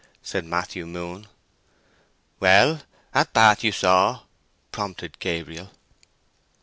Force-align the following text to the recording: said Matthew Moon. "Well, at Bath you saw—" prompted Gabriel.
said 0.23 0.43
Matthew 0.43 0.87
Moon. 0.87 1.27
"Well, 2.39 2.81
at 3.13 3.33
Bath 3.33 3.63
you 3.63 3.71
saw—" 3.71 4.21
prompted 4.71 5.19
Gabriel. 5.19 5.69